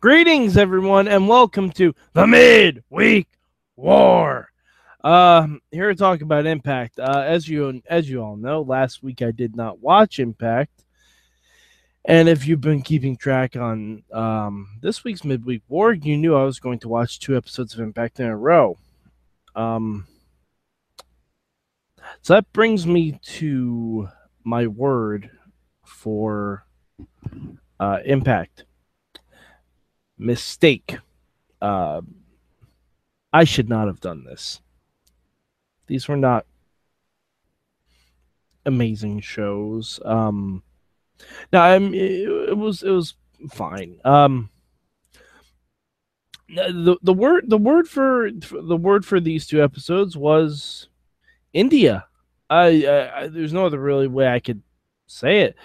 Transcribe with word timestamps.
Greetings, 0.00 0.56
everyone, 0.56 1.08
and 1.08 1.26
welcome 1.26 1.72
to 1.72 1.92
the 2.12 2.24
Midweek 2.24 3.26
War. 3.74 4.48
Um, 5.02 5.60
here 5.72 5.88
to 5.88 5.96
talk 5.96 6.20
about 6.20 6.46
Impact. 6.46 7.00
Uh, 7.00 7.24
as 7.26 7.48
you 7.48 7.82
as 7.90 8.08
you 8.08 8.22
all 8.22 8.36
know, 8.36 8.62
last 8.62 9.02
week 9.02 9.22
I 9.22 9.32
did 9.32 9.56
not 9.56 9.80
watch 9.80 10.20
Impact, 10.20 10.84
and 12.04 12.28
if 12.28 12.46
you've 12.46 12.60
been 12.60 12.82
keeping 12.82 13.16
track 13.16 13.56
on 13.56 14.04
um, 14.12 14.68
this 14.80 15.02
week's 15.02 15.24
Midweek 15.24 15.62
War, 15.66 15.92
you 15.92 16.16
knew 16.16 16.36
I 16.36 16.44
was 16.44 16.60
going 16.60 16.78
to 16.78 16.88
watch 16.88 17.18
two 17.18 17.36
episodes 17.36 17.74
of 17.74 17.80
Impact 17.80 18.20
in 18.20 18.26
a 18.26 18.36
row. 18.36 18.78
Um, 19.56 20.06
so 22.22 22.34
that 22.34 22.52
brings 22.52 22.86
me 22.86 23.18
to 23.38 24.08
my 24.44 24.68
word 24.68 25.28
for 25.84 26.64
uh, 27.80 27.98
Impact 28.04 28.62
mistake. 30.18 30.98
Uh, 31.60 32.02
I 33.32 33.44
should 33.44 33.68
not 33.68 33.86
have 33.86 34.00
done 34.00 34.24
this. 34.24 34.60
These 35.86 36.08
were 36.08 36.16
not 36.16 36.46
amazing 38.66 39.20
shows. 39.20 40.00
Um, 40.04 40.62
now 41.52 41.62
I'm 41.62 41.94
it, 41.94 42.50
it 42.50 42.56
was 42.56 42.82
it 42.82 42.90
was 42.90 43.14
fine. 43.50 43.98
Um, 44.04 44.50
the 46.48 46.96
the 47.02 47.12
word 47.12 47.48
the 47.48 47.58
word 47.58 47.88
for 47.88 48.30
the 48.30 48.76
word 48.76 49.04
for 49.04 49.20
these 49.20 49.46
two 49.46 49.62
episodes 49.62 50.16
was 50.16 50.88
India. 51.52 52.06
I, 52.50 52.84
I, 52.86 53.20
I 53.20 53.28
there's 53.28 53.52
no 53.52 53.66
other 53.66 53.80
really 53.80 54.08
way 54.08 54.28
I 54.28 54.40
could 54.40 54.62
say 55.06 55.40
it. 55.40 55.56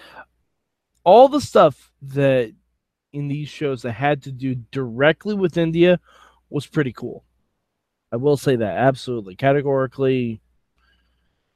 All 1.04 1.28
the 1.28 1.40
stuff 1.40 1.92
that 2.02 2.52
in 3.14 3.28
these 3.28 3.48
shows 3.48 3.82
that 3.82 3.92
had 3.92 4.22
to 4.24 4.32
do 4.32 4.56
directly 4.72 5.34
with 5.34 5.56
India 5.56 6.00
was 6.50 6.66
pretty 6.66 6.92
cool. 6.92 7.24
I 8.12 8.16
will 8.16 8.36
say 8.36 8.56
that 8.56 8.76
absolutely, 8.76 9.36
categorically. 9.36 10.40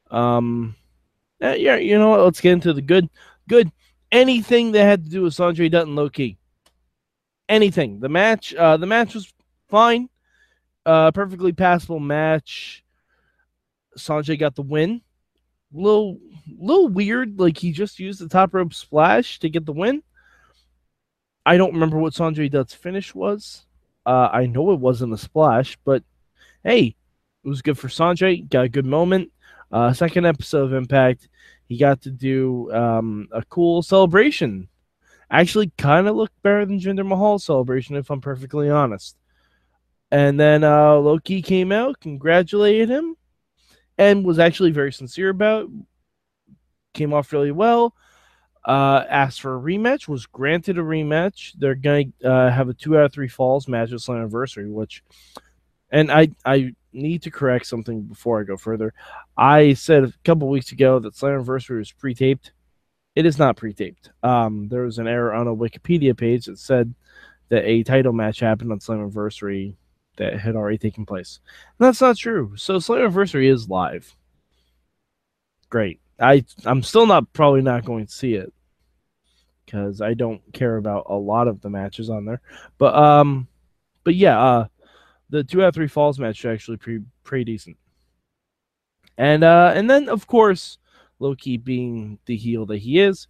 Um, 0.09 0.75
yeah, 1.39 1.75
you 1.75 1.97
know 1.97 2.09
what? 2.09 2.21
Let's 2.21 2.41
get 2.41 2.53
into 2.53 2.73
the 2.73 2.81
good. 2.81 3.09
Good. 3.47 3.71
Anything 4.11 4.71
that 4.71 4.83
had 4.83 5.03
to 5.03 5.09
do 5.09 5.21
with 5.23 5.35
Sonjay 5.35 5.69
Dutt 5.69 5.87
and 5.87 5.95
Low 5.95 6.09
Ki. 6.09 6.37
Anything. 7.47 7.99
The 7.99 8.09
match. 8.09 8.53
Uh, 8.53 8.77
the 8.77 8.87
match 8.87 9.13
was 9.13 9.31
fine. 9.69 10.09
Uh, 10.85 11.11
perfectly 11.11 11.51
passable 11.51 11.99
match. 11.99 12.83
Sonjay 13.97 14.39
got 14.39 14.55
the 14.55 14.61
win. 14.61 15.01
Little, 15.71 16.19
little 16.57 16.87
weird. 16.87 17.39
Like 17.39 17.57
he 17.57 17.71
just 17.71 17.99
used 17.99 18.19
the 18.19 18.29
top 18.29 18.53
rope 18.53 18.73
splash 18.73 19.39
to 19.39 19.49
get 19.49 19.65
the 19.65 19.73
win. 19.73 20.03
I 21.45 21.57
don't 21.57 21.73
remember 21.73 21.97
what 21.97 22.13
Sonjay 22.13 22.51
Dutt's 22.51 22.73
finish 22.73 23.15
was. 23.15 23.65
Uh, 24.05 24.29
I 24.31 24.45
know 24.45 24.71
it 24.71 24.79
wasn't 24.79 25.13
a 25.13 25.17
splash, 25.17 25.77
but 25.83 26.03
hey, 26.63 26.95
it 27.43 27.47
was 27.47 27.61
good 27.61 27.77
for 27.77 27.87
Sonjay. 27.87 28.47
Got 28.49 28.65
a 28.65 28.69
good 28.69 28.85
moment. 28.85 29.31
Uh, 29.71 29.93
second 29.93 30.25
episode 30.25 30.65
of 30.65 30.73
Impact, 30.73 31.29
he 31.65 31.77
got 31.77 32.01
to 32.01 32.11
do 32.11 32.71
um, 32.71 33.27
a 33.31 33.43
cool 33.45 33.81
celebration. 33.81 34.67
Actually, 35.31 35.71
kind 35.77 36.07
of 36.07 36.15
looked 36.15 36.41
better 36.41 36.65
than 36.65 36.79
Jinder 36.79 37.07
Mahal's 37.07 37.43
celebration, 37.43 37.95
if 37.95 38.09
I'm 38.09 38.21
perfectly 38.21 38.69
honest. 38.69 39.15
And 40.11 40.39
then 40.39 40.63
uh, 40.63 40.95
Low 40.95 41.19
Ki 41.19 41.43
came 41.43 41.71
out, 41.71 41.99
congratulated 41.99 42.89
him, 42.89 43.15
and 43.97 44.25
was 44.25 44.39
actually 44.39 44.71
very 44.71 44.91
sincere 44.91 45.29
about. 45.29 45.65
It. 45.65 45.69
Came 46.95 47.13
off 47.13 47.31
really 47.31 47.51
well 47.51 47.93
uh, 48.69 49.03
asked 49.09 49.41
for 49.41 49.55
a 49.55 49.59
rematch, 49.59 50.07
was 50.07 50.27
granted 50.27 50.77
a 50.77 50.81
rematch. 50.81 51.53
They're 51.57 51.73
going 51.73 52.13
to 52.21 52.31
uh, 52.31 52.51
have 52.51 52.69
a 52.69 52.73
two 52.75 52.99
out 52.99 53.05
of 53.05 53.11
three 53.11 53.27
falls 53.27 53.67
match 53.67 53.91
at 53.91 53.97
Slammiversary, 53.97 54.71
which, 54.71 55.03
and 55.89 56.11
I 56.11 56.29
I 56.45 56.75
need 56.93 57.23
to 57.23 57.31
correct 57.31 57.65
something 57.65 58.03
before 58.03 58.39
I 58.39 58.43
go 58.43 58.57
further. 58.57 58.93
I 59.35 59.73
said 59.73 60.03
a 60.03 60.13
couple 60.23 60.49
weeks 60.49 60.71
ago 60.71 60.99
that 60.99 61.15
Slammiversary 61.15 61.79
was 61.79 61.91
pre-taped. 61.91 62.51
It 63.15 63.25
is 63.25 63.39
not 63.39 63.57
pre-taped. 63.57 64.11
Um, 64.21 64.69
there 64.69 64.83
was 64.83 64.99
an 64.99 65.07
error 65.07 65.33
on 65.33 65.47
a 65.47 65.55
Wikipedia 65.55 66.15
page 66.15 66.45
that 66.45 66.59
said 66.59 66.93
that 67.49 67.65
a 67.65 67.81
title 67.81 68.13
match 68.13 68.39
happened 68.39 68.71
on 68.71 68.77
Slammiversary 68.77 69.77
that 70.17 70.39
had 70.39 70.55
already 70.55 70.77
taken 70.77 71.07
place. 71.07 71.39
And 71.79 71.87
that's 71.87 72.01
not 72.01 72.17
true. 72.17 72.53
So 72.55 72.75
Slammiversary 72.75 73.51
is 73.51 73.67
live. 73.67 74.15
Great. 75.71 75.99
I 76.19 76.45
I'm 76.65 76.83
still 76.83 77.07
not 77.07 77.33
probably 77.33 77.63
not 77.63 77.83
going 77.83 78.05
to 78.05 78.11
see 78.11 78.35
it 78.35 78.53
because 79.69 80.01
I 80.01 80.15
don't 80.15 80.41
care 80.51 80.77
about 80.77 81.05
a 81.09 81.15
lot 81.15 81.47
of 81.47 81.61
the 81.61 81.69
matches 81.69 82.09
on 82.09 82.25
there. 82.25 82.41
But 82.79 82.95
um, 82.95 83.47
but 84.03 84.15
yeah, 84.15 84.41
uh, 84.41 84.67
the 85.29 85.43
two 85.43 85.61
out 85.61 85.69
of 85.69 85.75
three 85.75 85.87
falls 85.87 86.19
match 86.19 86.43
actually 86.45 86.77
pretty 86.77 87.03
pretty 87.23 87.43
decent. 87.43 87.77
And 89.17 89.43
uh, 89.43 89.73
and 89.75 89.89
then 89.89 90.09
of 90.09 90.25
course, 90.25 90.79
Low 91.19 91.35
Ki, 91.35 91.57
being 91.57 92.17
the 92.25 92.35
heel 92.35 92.65
that 92.67 92.77
he 92.77 92.99
is, 92.99 93.27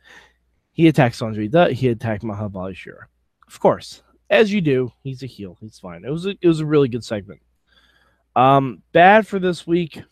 he 0.72 0.88
attacks 0.88 1.20
Sonjay 1.20 1.52
Dutt. 1.52 1.74
He 1.74 1.90
attacked 1.90 2.24
Mahabali 2.24 2.76
Shera. 2.76 3.08
Of 3.48 3.60
course, 3.60 4.02
as 4.30 4.54
you 4.54 4.62
do, 4.62 4.94
he's 5.04 5.24
a 5.24 5.28
heel. 5.28 5.58
He's 5.60 5.80
fine. 5.80 6.06
It 6.06 6.12
was 6.12 6.26
a, 6.26 6.36
it 6.42 6.48
was 6.48 6.62
a 6.62 6.66
really 6.66 6.88
good 6.88 7.04
segment. 7.04 7.42
Um, 8.36 8.84
bad 8.94 9.28
for 9.28 9.40
this 9.40 9.68
week 9.68 10.04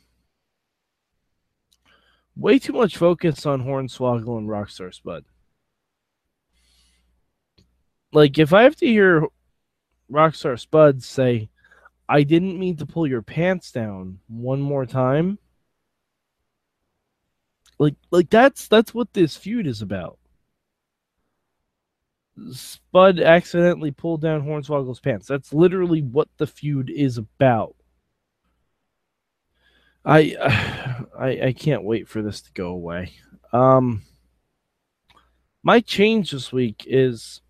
way 2.36 2.60
too 2.60 2.74
much 2.74 2.98
focus 2.98 3.46
on 3.46 3.64
Hornswoggle 3.64 4.38
and 4.38 4.48
Rockstar 4.48 4.94
Spud. 4.94 5.26
Like, 8.12 8.38
if 8.40 8.54
I 8.54 8.64
have 8.64 8.76
to 8.78 8.86
hear 8.86 9.28
Rockstar 10.12 10.60
Spud 10.60 11.04
say, 11.04 11.50
I 12.10 12.24
didn't 12.24 12.60
mean 12.60 12.78
to 12.78 12.86
pull 12.86 13.06
your 13.08 13.22
pants 13.22 13.72
down 13.72 14.20
one 14.28 14.62
more 14.62 14.86
time. 14.86 15.40
Like 17.80 17.96
like 18.10 18.30
that's 18.30 18.68
that's 18.68 18.94
what 18.94 19.14
this 19.14 19.36
feud 19.36 19.68
is 19.68 19.82
about. 19.82 20.18
Spud 22.52 23.20
accidentally 23.20 23.92
pulled 23.92 24.22
down 24.22 24.44
Hornswoggle's 24.44 25.00
pants. 25.00 25.28
That's 25.28 25.54
literally 25.54 26.02
what 26.02 26.30
the 26.38 26.48
feud 26.48 26.90
is 26.90 27.18
about. 27.18 27.76
I, 30.06 30.36
I 31.20 31.48
I 31.48 31.54
can't 31.54 31.84
wait 31.84 32.08
for 32.08 32.22
this 32.22 32.42
to 32.42 32.52
go 32.54 32.70
away. 32.70 33.14
Um, 33.52 34.04
my 35.64 35.80
change 35.82 36.32
this 36.32 36.52
week 36.52 36.84
is 36.88 37.42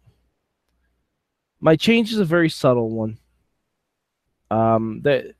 my 1.59 1.75
change 1.75 2.12
is 2.12 2.19
a 2.19 2.25
very 2.25 2.50
subtle 2.50 2.90
one. 2.90 3.18
Um, 4.50 5.01
that 5.03 5.35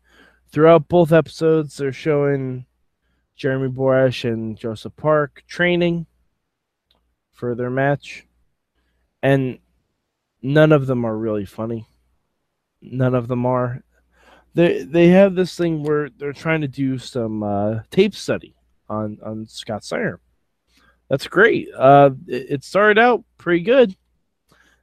throughout 0.52 0.88
both 0.88 1.12
episodes, 1.12 1.78
they're 1.78 1.94
showing 1.94 2.66
Jeremy 3.36 3.70
Borash 3.70 4.30
and 4.30 4.58
Joseph 4.58 4.96
Park 4.96 5.44
training 5.48 6.08
for 7.32 7.56
their 7.56 7.70
match, 7.70 8.26
and 9.22 9.60
none 10.42 10.72
of 10.72 10.88
them 10.88 11.06
are 11.06 11.18
really 11.18 11.46
funny. 11.46 11.88
None 12.82 13.16
of 13.16 13.28
them 13.28 13.46
are 13.46 13.84
they 14.58 14.84
they 14.84 15.10
have 15.10 15.36
this 15.36 15.56
thing 15.56 15.84
where 15.84 16.10
they're 16.10 16.34
trying 16.34 16.62
to 16.62 16.68
do 16.68 16.98
some 16.98 17.44
uh, 17.44 17.82
tape 17.92 18.16
study 18.16 18.56
on 18.90 19.20
on 19.24 19.46
Scott 19.46 19.84
Steiner. 19.84 20.20
That's 21.10 21.28
great. 21.28 21.70
Uh, 21.78 22.10
it, 22.28 22.46
it, 22.50 22.64
started 22.64 23.00
out 23.00 23.24
pretty 23.38 23.64
good. 23.64 23.96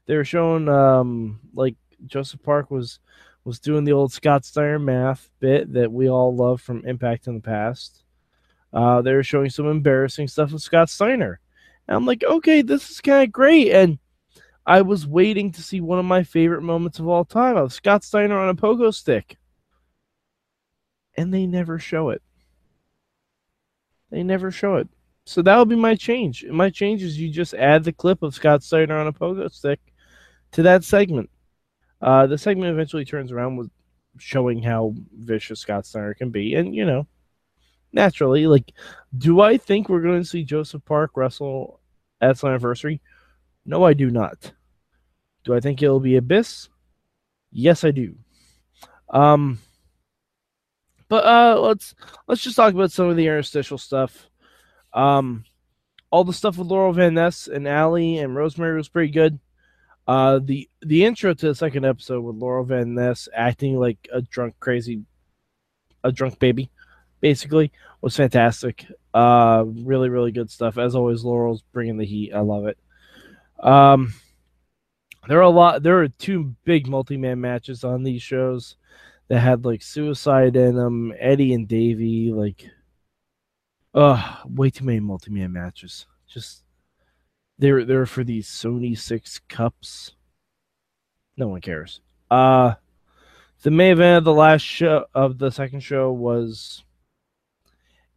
They 0.06 0.16
were 0.16 0.24
showing 0.24 0.68
um, 0.68 1.40
like 1.54 1.76
Joseph 2.06 2.42
Park 2.42 2.70
was 2.70 3.00
was 3.44 3.60
doing 3.60 3.84
the 3.84 3.92
old 3.92 4.12
Scott 4.12 4.44
Steiner 4.44 4.78
math 4.78 5.30
bit 5.38 5.72
that 5.74 5.92
we 5.92 6.08
all 6.08 6.34
love 6.34 6.62
from 6.62 6.86
Impact 6.86 7.26
in 7.26 7.34
the 7.34 7.40
past. 7.40 8.02
Uh, 8.72 9.02
they 9.02 9.12
were 9.12 9.22
showing 9.22 9.50
some 9.50 9.66
embarrassing 9.66 10.28
stuff 10.28 10.50
with 10.50 10.62
Scott 10.62 10.88
Steiner, 10.88 11.40
and 11.86 11.96
I'm 11.96 12.06
like, 12.06 12.24
okay, 12.24 12.62
this 12.62 12.90
is 12.90 13.00
kind 13.00 13.24
of 13.24 13.32
great. 13.32 13.70
And 13.70 13.98
I 14.66 14.82
was 14.82 15.06
waiting 15.06 15.52
to 15.52 15.62
see 15.62 15.80
one 15.80 15.98
of 15.98 16.06
my 16.06 16.22
favorite 16.22 16.62
moments 16.62 16.98
of 16.98 17.06
all 17.06 17.24
time 17.24 17.56
of 17.56 17.72
Scott 17.72 18.02
Steiner 18.02 18.38
on 18.38 18.48
a 18.48 18.54
pogo 18.54 18.92
stick 18.92 19.36
and 21.16 21.32
they 21.32 21.46
never 21.46 21.78
show 21.78 22.10
it. 22.10 22.22
They 24.10 24.22
never 24.22 24.50
show 24.50 24.76
it. 24.76 24.88
So 25.26 25.42
that 25.42 25.56
will 25.56 25.64
be 25.64 25.76
my 25.76 25.94
change. 25.94 26.44
My 26.50 26.70
change 26.70 27.02
is 27.02 27.18
you 27.18 27.30
just 27.30 27.54
add 27.54 27.84
the 27.84 27.92
clip 27.92 28.22
of 28.22 28.34
Scott 28.34 28.62
Steiner 28.62 28.98
on 28.98 29.06
a 29.06 29.12
pogo 29.12 29.50
stick 29.52 29.80
to 30.54 30.62
that 30.62 30.84
segment. 30.84 31.30
Uh, 32.00 32.26
the 32.26 32.38
segment 32.38 32.72
eventually 32.72 33.04
turns 33.04 33.30
around 33.30 33.56
with 33.56 33.70
showing 34.18 34.62
how 34.62 34.94
vicious 35.12 35.60
Scott 35.60 35.86
Steiner 35.86 36.14
can 36.14 36.30
be, 36.30 36.54
and 36.54 36.74
you 36.74 36.84
know, 36.84 37.06
naturally, 37.92 38.46
like, 38.46 38.72
do 39.16 39.40
I 39.40 39.56
think 39.56 39.88
we're 39.88 40.02
going 40.02 40.22
to 40.22 40.28
see 40.28 40.44
Joseph 40.44 40.84
Park 40.84 41.12
wrestle 41.16 41.80
at 42.20 42.36
Slammiversary? 42.36 43.00
No, 43.66 43.84
I 43.84 43.94
do 43.94 44.10
not. 44.10 44.52
Do 45.44 45.54
I 45.54 45.60
think 45.60 45.82
it'll 45.82 46.00
be 46.00 46.16
Abyss? 46.16 46.68
Yes, 47.50 47.84
I 47.84 47.90
do. 47.90 48.16
Um, 49.10 49.58
but 51.08 51.24
uh, 51.24 51.60
let's 51.60 51.94
let's 52.26 52.42
just 52.42 52.56
talk 52.56 52.74
about 52.74 52.92
some 52.92 53.08
of 53.08 53.16
the 53.16 53.26
interstitial 53.26 53.78
stuff. 53.78 54.28
Um, 54.92 55.44
all 56.10 56.24
the 56.24 56.32
stuff 56.32 56.58
with 56.58 56.68
Laurel 56.68 56.92
Van 56.92 57.14
Ness 57.14 57.48
and 57.48 57.66
Allie 57.66 58.18
and 58.18 58.36
Rosemary 58.36 58.76
was 58.76 58.88
pretty 58.88 59.12
good. 59.12 59.38
Uh, 60.06 60.38
the 60.42 60.68
the 60.82 61.04
intro 61.04 61.32
to 61.32 61.48
the 61.48 61.54
second 61.54 61.84
episode 61.84 62.20
with 62.20 62.36
Laurel 62.36 62.64
Van 62.64 62.94
Ness 62.94 63.28
acting 63.34 63.78
like 63.78 64.08
a 64.12 64.20
drunk, 64.20 64.54
crazy, 64.60 65.02
a 66.02 66.12
drunk 66.12 66.38
baby, 66.38 66.70
basically 67.20 67.72
was 68.02 68.16
fantastic. 68.16 68.86
Uh, 69.14 69.64
really, 69.66 70.10
really 70.10 70.30
good 70.30 70.50
stuff. 70.50 70.76
As 70.76 70.94
always, 70.94 71.24
Laurel's 71.24 71.62
bringing 71.72 71.96
the 71.96 72.04
heat. 72.04 72.34
I 72.34 72.40
love 72.40 72.66
it. 72.66 72.76
Um, 73.60 74.12
there 75.26 75.38
are 75.38 75.42
a 75.42 75.48
lot. 75.48 75.82
There 75.82 76.02
are 76.02 76.08
two 76.08 76.54
big 76.64 76.86
multi-man 76.86 77.40
matches 77.40 77.82
on 77.82 78.02
these 78.02 78.22
shows 78.22 78.76
that 79.28 79.40
had 79.40 79.64
like 79.64 79.82
suicide 79.82 80.54
in 80.54 80.74
them. 80.74 81.14
Eddie 81.18 81.54
and 81.54 81.66
Davey, 81.66 82.30
like, 82.30 82.66
uh, 83.94 84.36
way 84.44 84.68
too 84.68 84.84
many 84.84 85.00
multi-man 85.00 85.50
matches. 85.50 86.04
Just 86.26 86.63
they're 87.58 87.84
they're 87.84 88.06
for 88.06 88.24
these 88.24 88.48
Sony 88.48 88.98
Six 88.98 89.40
cups. 89.48 90.12
No 91.36 91.48
one 91.48 91.60
cares. 91.60 92.00
Uh 92.30 92.74
the 93.62 93.70
main 93.70 93.92
event 93.92 94.18
of 94.18 94.24
the 94.24 94.34
last 94.34 94.62
show 94.62 95.06
of 95.14 95.38
the 95.38 95.50
second 95.50 95.80
show 95.80 96.12
was 96.12 96.84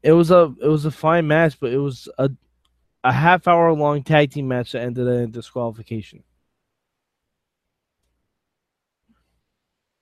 it 0.04 0.12
was 0.12 0.32
a 0.32 0.54
it 0.62 0.68
was 0.68 0.86
a 0.86 0.92
fine 0.92 1.28
match, 1.28 1.60
but 1.60 1.72
it 1.72 1.78
was 1.78 2.10
a 2.18 2.30
a 3.04 3.14
half 3.14 3.48
hour 3.48 3.72
long 3.74 4.04
tag 4.04 4.32
team 4.32 4.48
match 4.48 4.74
that 4.74 4.82
ended 4.82 5.08
in 5.08 5.32
disqualification. 5.32 6.24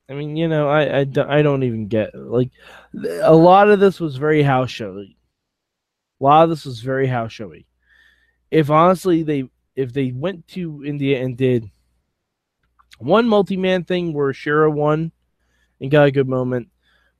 I 0.09 0.13
mean, 0.13 0.35
you 0.35 0.47
know, 0.47 0.69
I, 0.69 0.99
I, 0.99 1.05
I 1.39 1.41
don't 1.41 1.63
even 1.63 1.87
get 1.87 2.13
like 2.15 2.51
a 3.21 3.33
lot 3.35 3.69
of 3.69 3.79
this 3.79 3.99
was 3.99 4.17
very 4.17 4.43
house 4.43 4.69
showy. 4.69 5.17
A 6.19 6.23
lot 6.23 6.43
of 6.43 6.49
this 6.49 6.65
was 6.65 6.81
very 6.81 7.07
house 7.07 7.31
showy. 7.31 7.65
If 8.51 8.69
honestly 8.69 9.23
they 9.23 9.49
if 9.75 9.93
they 9.93 10.11
went 10.11 10.47
to 10.49 10.83
India 10.85 11.21
and 11.21 11.37
did 11.37 11.69
one 12.97 13.27
multi 13.27 13.57
man 13.57 13.83
thing 13.83 14.13
where 14.13 14.33
Shera 14.33 14.71
won 14.71 15.11
and 15.81 15.91
got 15.91 16.07
a 16.07 16.11
good 16.11 16.27
moment, 16.27 16.69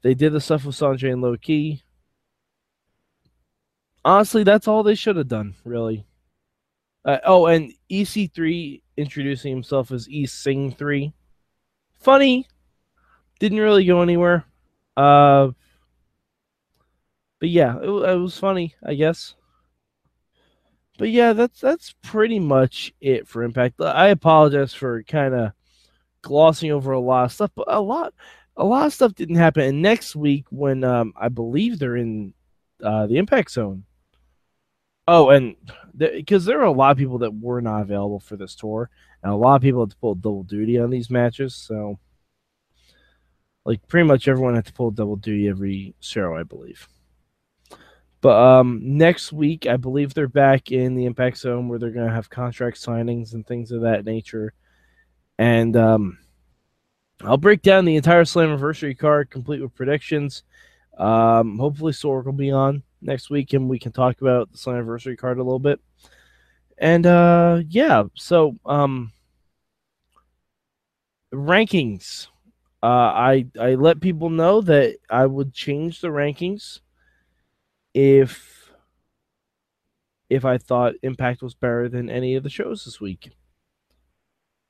they 0.01 0.13
did 0.13 0.33
the 0.33 0.42
stuff 0.42 0.66
with 0.66 0.75
Sonjay 0.75 1.12
and 1.12 1.22
Low 1.22 1.36
Ki. 1.38 1.83
Honestly, 4.04 4.44
that's 4.44 4.68
all 4.68 4.83
they 4.83 4.95
should 4.95 5.16
have 5.16 5.27
done, 5.27 5.56
really. 5.63 6.06
Uh, 7.04 7.18
oh, 7.25 7.48
and 7.48 7.74
EC3 7.92 8.81
introducing 8.98 9.51
himself 9.51 9.92
as 9.92 10.07
East 10.10 10.42
Sing 10.42 10.72
3. 10.72 11.12
Funny, 12.00 12.48
didn't 13.39 13.60
really 13.60 13.86
go 13.86 14.01
anywhere. 14.01 14.45
Uh, 14.95 15.50
but 17.39 17.50
yeah, 17.50 17.77
it, 17.77 17.89
it 17.89 18.19
was 18.19 18.38
funny, 18.38 18.75
I 18.83 18.94
guess. 18.94 19.36
But 20.97 21.09
yeah, 21.09 21.33
that's 21.33 21.59
that's 21.59 21.94
pretty 22.01 22.39
much 22.39 22.94
it 23.01 23.27
for 23.27 23.44
Impact. 23.44 23.81
I 23.81 24.07
apologize 24.07 24.74
for 24.74 25.03
kind 25.03 25.33
of 25.33 25.51
glossing 26.21 26.71
over 26.71 26.92
a 26.92 27.00
lot 27.00 27.25
of 27.25 27.31
stuff, 27.33 27.51
but 27.56 27.65
a 27.68 27.81
lot 27.81 28.13
a 28.57 28.63
lot 28.65 28.86
of 28.86 28.94
stuff 28.94 29.13
didn't 29.13 29.36
happen. 29.36 29.63
And 29.63 29.81
next 29.81 30.15
week, 30.15 30.45
when 30.50 30.83
um, 30.83 31.13
I 31.19 31.30
believe 31.30 31.80
they're 31.80 31.97
in 31.97 32.33
uh, 32.83 33.07
the 33.07 33.18
Impact 33.18 33.51
Zone. 33.51 33.83
Oh, 35.07 35.30
and 35.30 35.56
because 35.95 36.45
there 36.45 36.59
are 36.62 36.65
a 36.65 36.71
lot 36.71 36.92
of 36.92 36.98
people 36.98 37.19
that 37.19 37.33
were 37.33 37.62
not 37.62 37.81
available 37.81 38.19
for 38.19 38.38
this 38.38 38.56
tour, 38.56 38.89
and 39.21 39.31
a 39.31 39.36
lot 39.36 39.56
of 39.56 39.62
people 39.62 39.81
had 39.81 39.91
to 39.91 39.98
pull 39.98 40.15
double 40.15 40.44
duty 40.44 40.80
on 40.80 40.89
these 40.89 41.12
matches. 41.12 41.53
So 41.53 42.00
like 43.65 43.88
pretty 43.88 44.07
much 44.07 44.27
everyone 44.27 44.56
had 44.56 44.65
to 44.68 44.74
pull 44.74 44.91
double 44.91 45.15
duty 45.15 45.50
every 45.50 45.95
show, 46.00 46.36
I 46.36 46.44
believe. 46.44 46.88
But 48.25 48.42
um, 48.42 48.80
next 48.83 49.31
week, 49.31 49.68
I 49.68 49.77
believe 49.77 50.16
they're 50.16 50.27
back 50.27 50.72
in 50.72 50.95
the 50.95 51.06
Impact 51.06 51.38
Zone 51.38 51.69
where 51.69 51.77
they're 51.77 51.92
going 51.92 52.07
to 52.07 52.16
have 52.16 52.27
contract 52.27 52.77
signings 52.77 53.36
and 53.36 53.45
things 53.45 53.72
of 53.72 53.81
that 53.81 54.04
nature. 54.04 54.51
And 55.38 55.77
um, 55.77 56.18
I'll 57.22 57.38
break 57.38 57.62
down 57.62 57.86
the 57.86 57.98
entire 57.98 58.24
Slammiversary 58.24 58.98
card, 58.98 59.30
complete 59.30 59.62
with 59.62 59.75
predictions. 59.75 60.42
Um, 60.98 61.60
hopefully, 61.60 61.94
Sorg 61.94 62.25
will 62.25 62.33
be 62.33 62.50
on 62.50 62.81
next 63.00 63.30
week 63.30 63.54
and 63.54 63.69
we 63.69 63.77
can 63.77 63.92
talk 63.92 64.19
about 64.22 64.51
the 64.51 64.57
Slammiversary 64.57 65.19
card 65.19 65.38
a 65.38 65.44
little 65.44 65.60
bit. 65.60 65.80
And 66.80 67.06
uh, 67.06 67.62
yeah, 67.69 68.06
so 68.16 68.57
um, 68.66 69.12
rankings 71.31 72.25
uh, 72.81 72.88
I 72.88 73.45
I 73.60 73.75
let 73.75 74.01
people 74.01 74.31
know 74.31 74.62
that 74.62 74.98
I 75.12 75.27
would 75.27 75.54
change 75.54 76.01
the 76.01 76.07
rankings 76.07 76.80
if 77.95 78.69
if 80.30 80.44
I 80.44 80.57
thought 80.57 80.95
Impact 81.01 81.42
was 81.42 81.56
better 81.56 81.88
than 81.88 82.09
any 82.09 82.36
of 82.36 82.44
the 82.44 82.50
shows 82.50 82.83
this 82.83 83.00
week. 83.00 83.31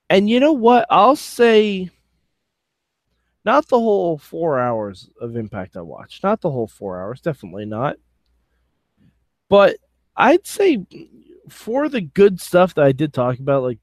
And 0.10 0.30
you 0.30 0.40
know 0.40 0.54
what? 0.54 0.86
I'll 0.90 1.16
say 1.16 1.90
not 3.44 3.68
the 3.68 3.80
whole 3.80 4.18
four 4.18 4.60
hours 4.60 5.10
of 5.20 5.36
Impact 5.36 5.76
I 5.76 5.82
watched. 5.82 6.24
Not 6.24 6.42
the 6.42 6.52
whole 6.52 6.68
four 6.68 7.02
hours, 7.02 7.22
definitely 7.22 7.66
not. 7.66 7.98
But 9.50 9.78
I'd 10.16 10.46
say 10.46 10.86
for 11.50 11.90
the 11.90 12.02
good 12.02 12.40
stuff 12.40 12.76
that 12.76 12.86
I 12.86 12.92
did 12.92 13.14
talk 13.14 13.40
about, 13.40 13.64
like 13.64 13.80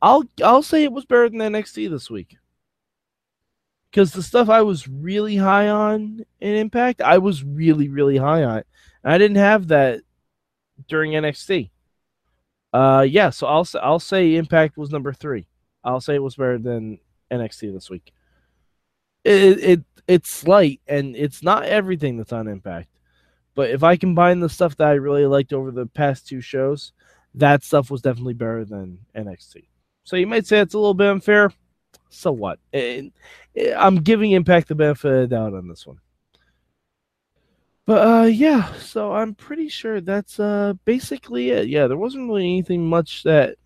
I'll 0.00 0.24
I'll 0.42 0.62
say 0.62 0.84
it 0.84 0.92
was 0.92 1.04
better 1.04 1.28
than 1.28 1.40
NXT 1.40 1.90
this 1.90 2.08
week 2.08 2.36
because 3.90 4.12
the 4.12 4.22
stuff 4.22 4.48
I 4.48 4.62
was 4.62 4.86
really 4.86 5.36
high 5.36 5.68
on 5.68 6.24
in 6.40 6.54
Impact, 6.56 7.00
I 7.00 7.18
was 7.18 7.42
really, 7.42 7.88
really 7.88 8.16
high 8.16 8.44
on. 8.44 8.62
And 9.02 9.12
I 9.12 9.18
didn't 9.18 9.38
have 9.38 9.68
that 9.68 10.02
during 10.88 11.12
NXT. 11.12 11.70
Uh, 12.72 13.04
yeah, 13.08 13.30
so 13.30 13.46
I'll 13.46 13.66
I'll 13.82 13.98
say 13.98 14.36
Impact 14.36 14.76
was 14.76 14.90
number 14.90 15.12
three. 15.12 15.46
I'll 15.82 16.00
say 16.00 16.14
it 16.14 16.22
was 16.22 16.36
better 16.36 16.58
than 16.58 17.00
NXT 17.30 17.72
this 17.72 17.90
week. 17.90 18.12
It 19.24 19.58
it 19.58 19.84
it's 20.06 20.30
slight 20.30 20.80
and 20.86 21.16
it's 21.16 21.42
not 21.42 21.64
everything 21.64 22.16
that's 22.16 22.32
on 22.32 22.46
Impact, 22.46 22.88
but 23.56 23.70
if 23.70 23.82
I 23.82 23.96
combine 23.96 24.38
the 24.38 24.48
stuff 24.48 24.76
that 24.76 24.88
I 24.88 24.92
really 24.92 25.26
liked 25.26 25.52
over 25.52 25.72
the 25.72 25.86
past 25.86 26.28
two 26.28 26.40
shows, 26.40 26.92
that 27.34 27.64
stuff 27.64 27.90
was 27.90 28.02
definitely 28.02 28.34
better 28.34 28.64
than 28.64 28.98
NXT. 29.16 29.64
So 30.04 30.16
you 30.16 30.26
might 30.28 30.46
say 30.46 30.60
it's 30.60 30.74
a 30.74 30.78
little 30.78 30.94
bit 30.94 31.08
unfair 31.08 31.52
so 32.10 32.32
what? 32.32 32.58
And 32.72 33.12
I'm 33.76 33.96
giving 33.96 34.32
Impact 34.32 34.68
the 34.68 34.74
benefit 34.74 35.12
of 35.12 35.20
the 35.30 35.36
doubt 35.36 35.54
on 35.54 35.68
this 35.68 35.86
one. 35.86 36.00
But 37.86 38.06
uh, 38.06 38.26
yeah, 38.26 38.72
so 38.74 39.12
I'm 39.12 39.34
pretty 39.34 39.68
sure 39.68 40.00
that's 40.00 40.38
uh 40.38 40.74
basically 40.84 41.50
it. 41.50 41.68
Yeah, 41.68 41.88
there 41.88 41.96
wasn't 41.96 42.28
really 42.28 42.44
anything 42.44 42.86
much 42.88 43.24
that 43.24 43.56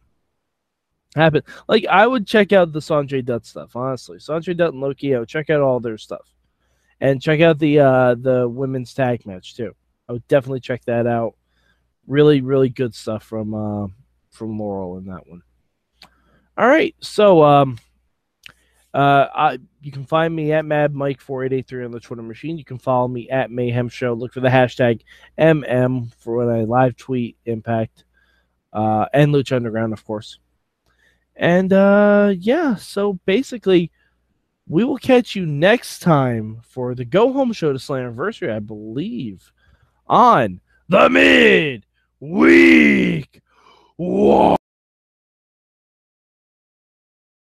happened. 1.15 1.45
Like 1.69 1.87
I 1.87 2.07
would 2.07 2.27
check 2.27 2.53
out 2.53 2.73
the 2.73 2.81
Sonjay 2.81 3.25
Dutt 3.25 3.45
stuff, 3.45 3.77
honestly. 3.77 4.19
Sonjay 4.19 4.57
Dutt 4.57 4.73
and 4.73 4.81
Low 4.81 4.95
Ki, 4.95 5.15
I 5.15 5.19
would 5.19 5.29
check 5.29 5.51
out 5.51 5.61
all 5.61 5.81
their 5.81 5.99
stuff. 5.99 6.33
And 7.01 7.21
check 7.21 7.41
out 7.41 7.59
the 7.59 7.81
uh 7.81 8.15
the 8.15 8.49
women's 8.49 8.95
tag 8.95 9.27
match 9.27 9.57
too. 9.57 9.75
I 10.09 10.13
would 10.13 10.27
definitely 10.29 10.61
check 10.61 10.85
that 10.87 11.07
out. 11.07 11.35
Really, 12.07 12.41
really 12.41 12.71
good 12.71 12.95
stuff 12.95 13.25
from 13.25 13.53
uh 13.53 13.89
from 14.31 14.59
Laurel 14.59 14.97
in 14.97 15.07
that 15.07 15.27
one. 15.27 15.43
All 16.57 16.69
right, 16.69 16.95
so 17.01 17.43
um 17.45 17.79
uh, 18.95 19.29
I, 19.35 19.59
you 19.83 19.91
can 19.91 20.05
find 20.05 20.35
me 20.35 20.53
at 20.53 20.65
Mad 20.65 20.95
Mike 20.95 21.21
4883 21.21 21.85
on 21.85 21.91
the 21.91 21.99
Twitter 21.99 22.23
machine. 22.23 22.57
You 22.57 22.65
can 22.65 22.79
follow 22.79 23.09
me 23.09 23.29
at 23.29 23.51
Mayhem 23.51 23.89
Show. 23.89 24.13
Look 24.13 24.33
for 24.33 24.41
the 24.41 24.49
hashtag 24.49 25.01
MM 25.37 26.15
for 26.15 26.37
when 26.37 26.49
I 26.49 26.63
live 26.63 26.97
tweet 26.97 27.37
Impact 27.45 28.05
uh, 28.73 29.07
and 29.13 29.35
Lucha 29.35 29.57
Underground, 29.57 29.93
of 29.93 30.05
course. 30.05 30.39
And 31.35 31.73
uh, 31.73 32.35
yeah, 32.39 32.77
so 32.77 33.15
basically, 33.27 33.91
we 34.69 34.85
will 34.85 34.99
catch 34.99 35.35
you 35.35 35.45
next 35.45 35.99
time 35.99 36.61
for 36.63 36.95
the 36.95 37.05
Go 37.05 37.33
Home 37.33 37.53
Show 37.53 37.73
to 37.73 37.79
Slammiversary, 37.81 38.55
I 38.55 38.61
believe, 38.61 39.51
on 40.07 40.61
the 40.89 41.11
Mid 41.11 41.85
Week 42.21 43.43
War. 43.97 44.57